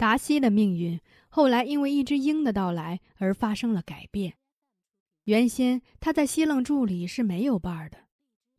[0.00, 4.38] 达西的命运后来因为一只鹰的到来而发生了改变。
[5.24, 8.06] 原先他在西楞柱里是没有伴儿的，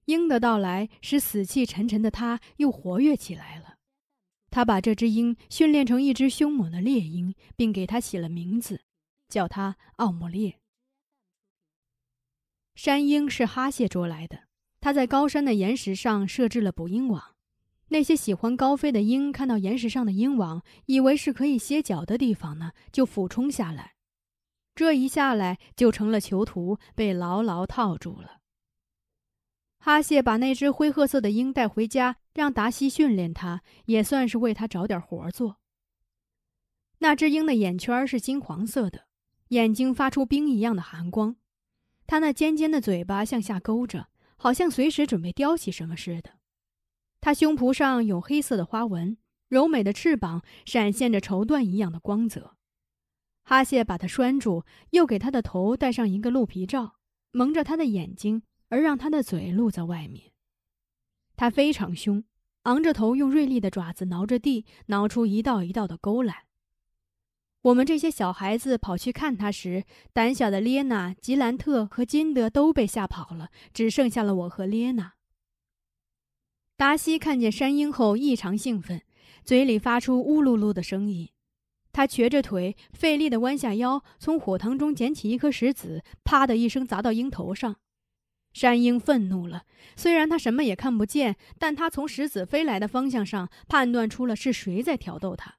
[0.05, 3.77] 鹰的到来使死气沉沉的他又活跃起来了。
[4.51, 8.83] 他把这只鹰训练成一只凶猛的猎鹰，并给它起了名字，
[9.27, 10.59] 叫它奥姆列。
[12.75, 14.43] 山鹰是哈谢捉来的，
[14.79, 17.35] 他在高山的岩石上设置了捕鹰网。
[17.91, 23.95] 那些喜欢高飞的鹰看到岩石上的鹰王，以为是可以歇脚的地方呢，就俯冲下来。
[24.73, 28.39] 这一下来就成了囚徒，被牢牢套住了。
[29.77, 35.57] 哈谢把那只灰褐色的鹰带回家，让达西训练它，也算是为他找点活做。
[36.99, 39.07] 那只鹰的眼圈是金黄色的，
[39.49, 41.35] 眼睛发出冰一样的寒光，
[42.07, 46.37] 它那尖尖的嘴巴向下勾着，好像随时准备叼起什么似的。
[47.21, 49.15] 它胸脯上有黑色的花纹，
[49.47, 52.57] 柔美的翅膀闪现着绸缎一样的光泽。
[53.43, 56.95] 哈谢把它拴住，又给它的头戴上一个鹿皮罩，
[57.31, 60.31] 蒙着它的眼睛，而让它的嘴露在外面。
[61.35, 62.23] 它非常凶，
[62.63, 66.45] 昂着头，用锐利的爪子挠着地，挠出一道一道的沟来。
[67.61, 75.13] 我们这些小孩子跑去看它时，胆小的列娜、吉兰特和金德都被吓跑了，只剩下了我和列娜。
[76.81, 79.03] 达西看见山鹰后异常兴奋，
[79.43, 81.29] 嘴里发出呜噜噜的声音。
[81.91, 87.75] 他瘸着腿，费力地弯下腰，从火塘中捡起一颗石子，啪的一声砸到鹰头上。
[88.51, 89.65] 山鹰愤怒了，
[89.95, 95.57] 虽然他什么也看不见，但他从石子飞来的方向上判断出了是谁在挑逗他。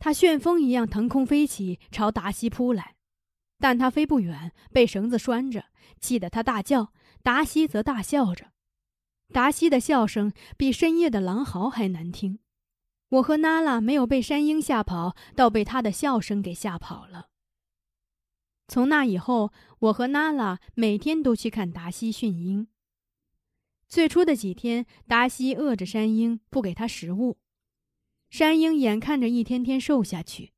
[0.00, 2.96] 他旋风一样腾空飞起，朝达西扑来，
[3.60, 5.66] 但他飞不远，被绳子拴着，
[6.00, 6.92] 气得他大叫。
[7.22, 8.46] 达西则大笑着。
[9.34, 12.38] 达西的笑声比深夜的狼嚎还难听。
[13.08, 17.30] 我和娜拉没有被山鹰吓跑，倒被他的笑声给吓跑了。
[18.68, 22.68] 从那以后，我和娜拉每天都去看达西训鹰。
[23.88, 27.38] 最初的几天，达西饿着山鹰，不给他食物。
[28.30, 30.52] 山鹰眼看着一天天瘦下去，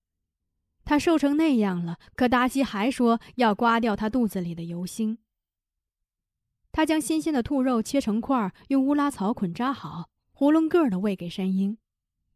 [0.84, 5.16] 他瘦成那样了，可达西还说要刮掉他肚子里的油星。
[6.76, 11.78] 他将新鲜的兔肉切成块，用乌拉草捆扎好，囫囵个儿的喂给山鹰。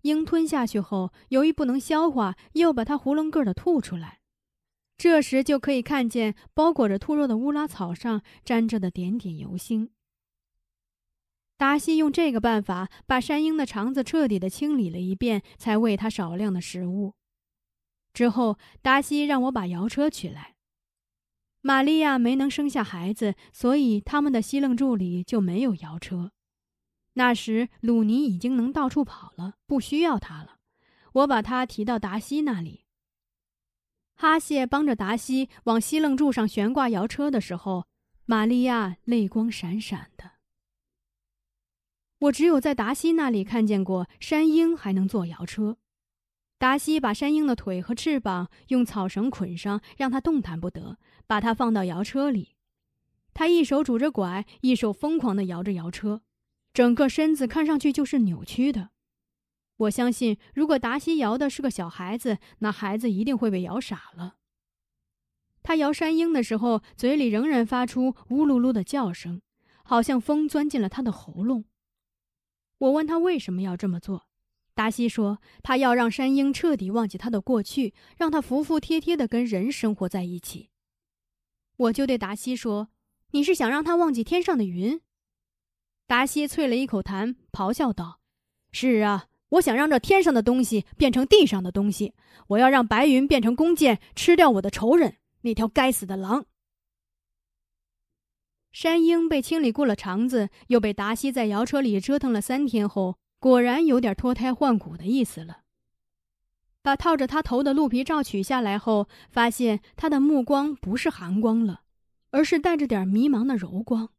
[0.01, 4.21] 鹰吞下去后，由于不能消化，又把它囫囵个儿的吐出来。
[4.97, 9.91] 这时就可以看见包裹着兔肉的乌拉草上沾着的点点油星。
[11.59, 17.12] 达西用这个办法把山鹰的肠子彻底的清理了一遍，才喂它少量的食物。
[18.15, 20.55] 之后，达西让我把摇车取来。
[21.62, 26.32] 玛利亚没能生下孩子，所以他们的西楞柱里就没有摇车。
[27.15, 30.59] 那时鲁尼已经能到处跑了，不需要他了。
[31.12, 32.87] 我把他提到达西那里。
[34.15, 37.87] 哈谢帮着达西往西楞柱上悬挂摇车的时候，
[38.27, 40.32] 玛利亚泪光闪闪的。
[42.21, 45.78] 我只有在达西那里看见过山鹰还能坐摇车。
[46.60, 50.98] 达西把山鹰的腿和翅膀用草绳捆上，让它动弹不得。
[51.26, 52.56] 把它放到摇车里，
[53.32, 56.21] 他一手拄着拐，一手疯狂地摇着摇车，
[56.75, 58.91] 整个身子看上去就是扭曲的。
[59.77, 64.34] 我相信，如果达西摇的是个小孩子，那孩子一定会被摇傻了。
[65.63, 69.41] 他摇山鹰的时候，嘴里仍然发出呜噜噜的叫声，
[69.83, 71.65] 好像风钻进了他的喉咙。
[72.77, 74.27] 我问他为什么要这么做，
[74.75, 80.71] 达西说他要让山鹰彻底忘记他的过去，让他服服帖帖的跟人生活在一起。
[81.77, 82.89] 我就对达西说
[83.33, 85.01] ：“你是想让他忘记天上的云？”
[86.07, 88.21] 达西啐了一口痰，咆哮道
[88.72, 92.15] ：“是啊，我想让这天上的东西变成地上的东西。
[92.49, 96.47] 我要让白云变成弓箭，吃掉我的仇人那条该死的狼。”
[98.73, 105.63] 山鹰被清理过了肠子，又被达西在摇车里折腾了三天后，果然有点脱胎换骨的意思了。
[106.83, 111.83] 把套着他头的鹿皮罩取下来后，发现他的目光不是寒光了，
[112.31, 114.10] 而是带着点迷茫的柔光。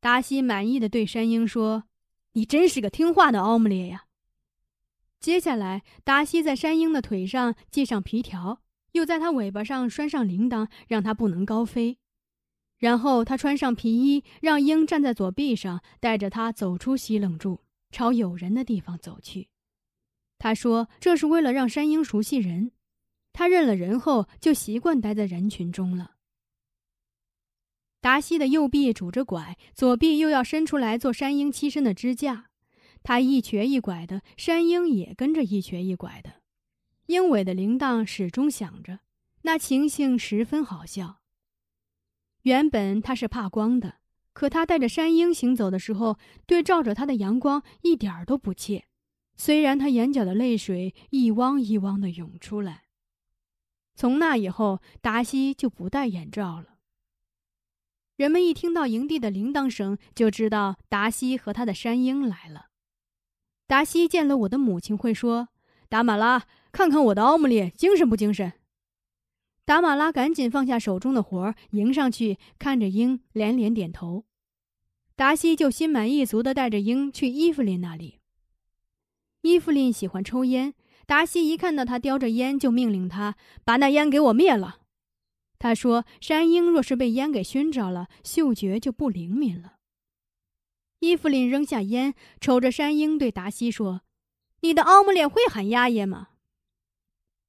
[0.00, 1.84] 达西满意的对山鹰说
[2.32, 4.04] ：“你真是个听话的奥姆列呀。”
[5.20, 11.98] 接下来，达西在山鹰的腿上系上皮条，又在它尾巴上拴上铃铛，让它不能高飞。
[12.78, 17.60] 然后他穿上皮衣，让鹰站在左臂上，带着他走出西冷柱，
[17.90, 19.48] 朝有人的地方走去。
[20.38, 22.72] 他说：“这是为了让山鹰熟悉人，
[23.32, 26.16] 他认了人后就习惯待在人群中了。”
[28.00, 32.50] 达西的右臂拄着拐，左臂又要伸出来做山鹰栖身的支架，
[33.02, 36.40] 他一瘸一拐的，山鹰也跟着一瘸一拐的。
[37.06, 39.00] 鹰尾的铃铛始终响着，
[39.42, 41.20] 那情形十分好笑。
[42.42, 43.99] 原本他是怕光的，
[44.32, 48.84] 可他带着山鹰行走的时候，对照着他的阳光一点儿都不怯。
[49.36, 52.84] 虽然他眼角的泪水一汪一汪的涌出来。
[53.94, 56.76] 从那以后，达西就不戴眼罩了。
[58.16, 62.66] 人们一听到营地的铃铛声，就知道达西和他的山鹰来了。
[63.66, 65.48] 达西见了我的母亲，会说
[65.88, 68.52] ：“达马拉。”看看我的奥姆列精神不精神？
[69.70, 74.24] 达马拉赶紧放下手中的活儿，迎上去看着鹰，连连点头。
[75.14, 78.18] 达西就心满意足地带着鹰去伊芙琳那里。
[79.42, 80.74] 伊芙琳喜欢抽烟，
[81.06, 84.80] 达西一看到他叼着烟，就命令他把那烟给我灭了。
[85.60, 89.74] 他说：“山鹰若是被烟给熏着了，嗅觉就不灵敏了。”
[90.98, 94.00] 伊芙琳扔下烟，瞅着山鹰对达西说
[94.62, 96.30] ：“你的奥姆脸会喊鸭爷吗？”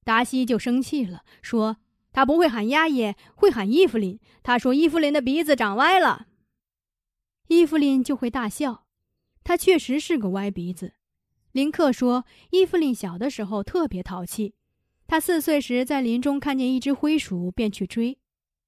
[0.06, 1.78] 达西就生气了，说
[2.12, 4.20] ：“他不会喊鸭爷，会喊伊芙琳。
[4.44, 6.28] 他说伊芙琳的鼻子长歪了。”
[7.48, 8.86] 伊芙琳就会大笑，
[9.44, 10.94] 他确实是个歪鼻子。
[11.52, 14.56] 林克说，伊芙琳小的时候特别淘气，
[15.08, 18.18] 他四岁时在林中看见一只灰鼠，便去追，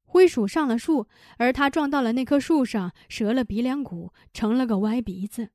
[0.06, 1.08] 灰鼠上了树，
[1.38, 5.50] 而他撞到了那棵树上，折了鼻梁骨，成了个歪鼻子。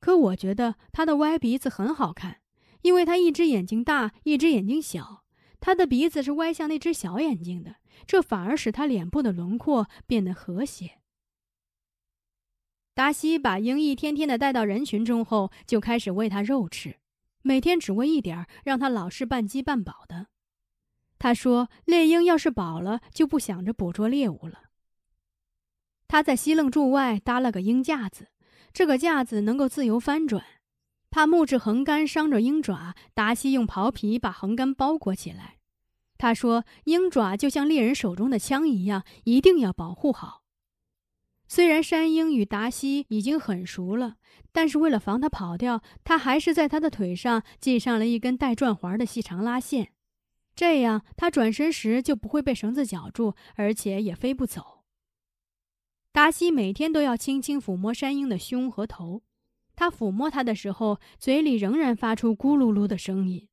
[0.00, 2.38] 可我觉得他的歪鼻子很好看。
[2.82, 5.21] 因为他一只眼睛大，一只眼睛小，
[5.62, 10.98] 他的鼻子是歪向那只小眼睛的，这反而使他脸部的轮廓变得和谐。
[12.94, 16.96] 达西把鹰一天天的带到人群中后，就开始喂它肉吃，
[17.42, 20.26] 每天只喂一点儿，让它老是半饥半饱的。
[21.20, 24.64] 他说：“猎鹰要是饱了，就不想着捕捉猎物了。”
[26.08, 28.26] 他在西楞柱外搭了个鹰架子，
[28.72, 30.44] 这个架子能够自由翻转。
[31.12, 35.58] 怕木质横杆伤着鹰爪，达西用刨皮把横杆包裹起来。
[36.16, 40.42] 他说：“鹰爪就像猎人手中的枪一样，一定要保护好。”
[41.46, 44.16] 虽然山鹰与达西已经很熟了，
[44.52, 49.92] 但是为了防它跑掉，他还是在他的腿上系上了一根带转环的细长拉线，
[50.54, 54.84] 这样他转身时就不会被绳子绞住，而且也飞不走。
[56.10, 59.22] 达西每天都要轻轻抚摸山鹰的胸和头。
[59.82, 63.48] 他抚摸它的时候，嘴里仍然发出咕噜噜的声音。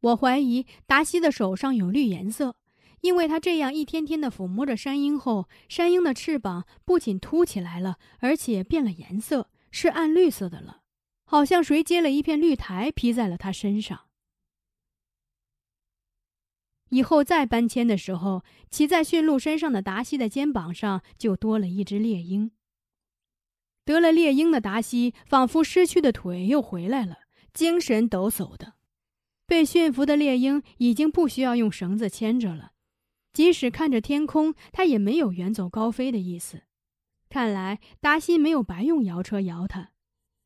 [0.00, 2.56] 我怀疑达西的手上有绿颜色，
[3.00, 10.80] 因为他这样一天天的抚摸着山鹰后，山鹰的翅膀不仅凸起来了，而且变了颜色，是暗绿色的了，
[11.22, 14.08] 好像谁接了一片绿苔披在了他身上。
[16.88, 22.50] 以后再搬迁的时候，骑在驯鹿身上的达西的肩膀上就多了一只猎鹰。
[23.90, 27.18] 得了猎鹰的达西，仿佛失去的腿又回来了，
[27.52, 28.74] 精神抖擞的。
[29.48, 32.70] 被驯服的猎鹰已经不需要用绳子牵着了，
[33.32, 36.62] 即使看着天空，它也没有远走高飞的意思。
[37.28, 39.90] 看来达西没有白用摇车摇它，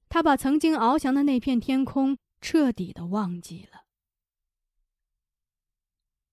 [0.09, 3.83] 他把曾经翱翔的那片天空彻底的忘记了。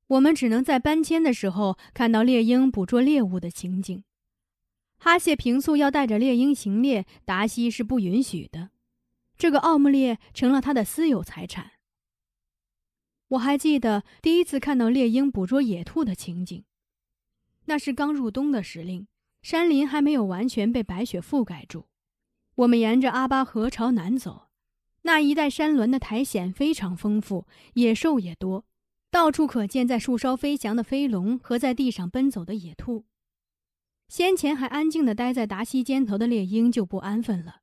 [0.07, 4.05] 我们只能在搬迁的时候看到猎鹰捕捉猎物的情景。
[5.03, 8.69] 哈谢平素要带着猎鹰行猎，达西是不允许的。
[9.35, 11.71] 这个奥姆猎成了他的私有财产。
[13.29, 16.63] 我还记得第一次看到猎鹰捕捉野兔的情景，
[17.65, 19.07] 那是刚入冬的时令，
[19.41, 21.87] 山林还没有完全被白雪覆盖住。
[22.53, 24.49] 我们沿着阿巴河朝南走，
[25.01, 28.65] 那一带山峦的苔藓非常丰富，野兽也多，
[29.09, 33.05] 到处可见在树梢飞翔的飞龙和在地上奔走的野兔。
[34.11, 37.61] 先前还安静地待在达西肩头的猎鹰就不安分了，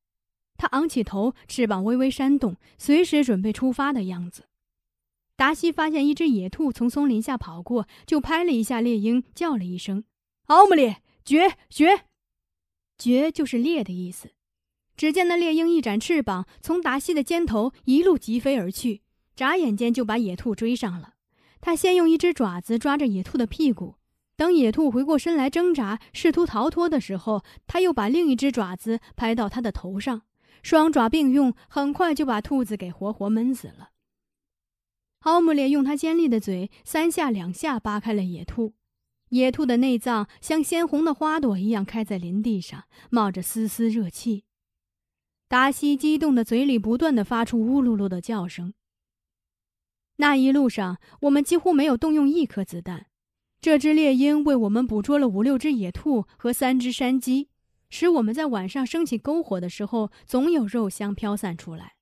[0.57, 4.45] 他昂起头，翅膀微微扇动，随时准备出发的样子。
[5.37, 10.05] 达西发现一只野兔从松林下跑过，就拍了一下猎鹰，叫了一声
[10.49, 12.07] ：“奥姆里，绝绝，
[12.97, 14.31] 绝就是猎的意思。”
[14.97, 19.03] 只见那猎鹰一展翅膀，从达西的肩头一路疾飞而去，
[19.37, 21.13] 眨眼间就把野兔追上了。
[21.61, 23.97] 他先用一只爪子抓着野兔的屁股。
[24.39, 30.23] 等野兔回过身来挣扎，试图逃脱的时候，他又把另一只爪子拍到它的头上，
[30.63, 33.91] 双爪并用，很快就把兔子给活活闷死了。
[35.23, 38.75] 奥姆列用他尖利的嘴三下两下扒开了野兔，
[39.31, 44.45] 野兔的内脏像鲜红的花朵一样开在林地上，冒着丝丝热气。
[45.49, 48.73] 达西激动的嘴里不断的发出呜噜噜的叫声。
[50.19, 53.08] 那一路上，我们几乎没有动用一颗子弹。
[53.61, 57.49] 这只猎鹰为我们捕捉了五六只野兔和三只山鸡，
[57.91, 61.95] 使我们在晚上升起篝火的时候，总有肉香飘散出来。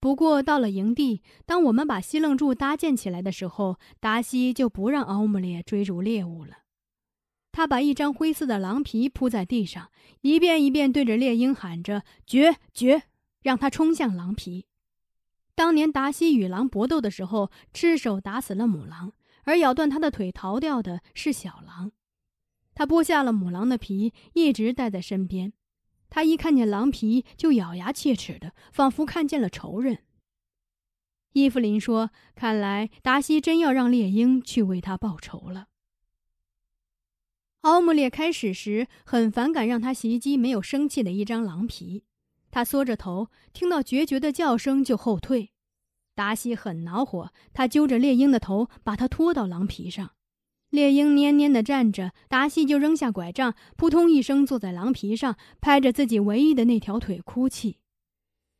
[0.00, 6.58] 不过到了营地，当我们把西楞柱搭建起来的时候，达西就不让奥姆列追逐猎物了。
[7.52, 13.04] 他把一张灰色的狼皮铺在地上，一遍一遍对着猎鹰喊着“绝绝”，
[13.40, 14.66] 让他冲向狼皮。
[15.54, 19.12] 当年达西与狼搏斗的时候，赤手打死了母狼，
[19.44, 21.92] 而咬断他的腿逃掉的是小狼。
[22.74, 25.52] 他剥下了母狼的皮，一直带在身边。
[26.10, 29.98] 他一看见狼皮就咬牙切齿的，仿佛看见了仇人。
[31.32, 35.68] 伊芙琳说：“看来达西真要让猎鹰去为他报仇了。”
[37.62, 42.04] 奥姆列开始时很反感让他袭击没有生气的一张狼皮，
[42.50, 45.53] 他缩着头，听到决绝的叫声就后退。
[46.14, 50.12] 达西很恼火，他揪着猎鹰的头，把它拖到狼皮上。
[50.70, 57.78] 猎鹰蔫蔫地站着，达西就扔下拐杖，扑通一声坐在狼皮上，拍着自己唯一的那条腿哭泣。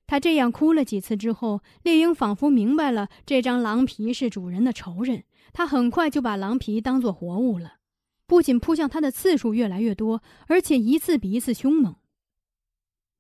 [0.07, 7.79] 他这样哭了几次之后，猎鹰仿佛明白了这张狼皮是主人的仇人，他很快就把狼皮当作活物了，
[8.27, 11.97] 不仅扑向他的次数越来越多，而且一次比一次凶猛。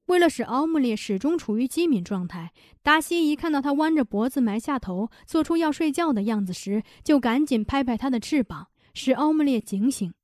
[0.06, 8.68] 为了使奥姆列始终处于机敏状态，达西一看到他弯着脖子埋下头，做出要睡觉的样子时，就赶紧拍拍他的翅膀。
[8.92, 10.14] 使奥姆列警醒，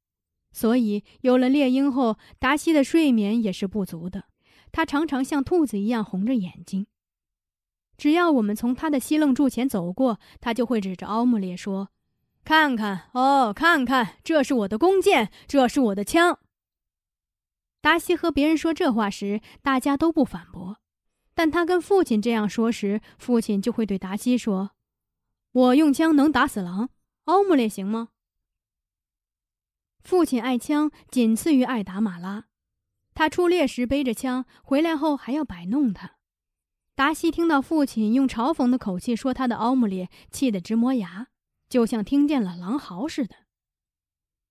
[0.53, 4.27] 所以有了猎鹰后，达西的睡眠也是不足的。
[4.71, 6.87] 他常常像兔子一样红着眼睛。
[7.97, 11.89] 只要我们从他的西楞柱前走过，他就会指着奥姆列说
[12.45, 16.39] ：“看看哦，看看，这是我的弓箭，这是我的枪。”
[17.81, 20.77] 达西和别人说这话时，大家都不反驳；
[21.35, 24.73] 但他跟父亲这样说时，父亲就会对达西说
[25.53, 26.91] ：“我用枪能打死狼，
[27.25, 28.09] 奥姆列行吗？”
[30.05, 32.47] 父亲爱枪，仅次于爱达马拉。
[33.15, 36.17] 他出猎时背着枪，回来后还要摆弄他。
[36.95, 41.29] 达西听到父亲用嘲讽的口气说他的奥姆列，气得直磨牙，
[41.69, 43.37] 就像听见了狼嚎似的。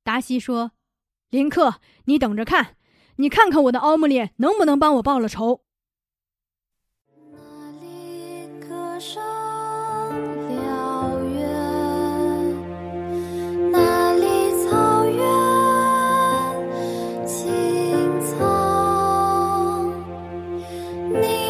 [0.04, 0.72] 达西说
[1.30, 2.76] ：“林克，你等着看，
[3.20, 5.60] 你看看我的奥姆脸能不能帮我报了仇？
[21.12, 21.49] 你。